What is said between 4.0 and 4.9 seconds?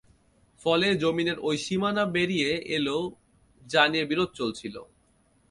বিরোধ চলছিল।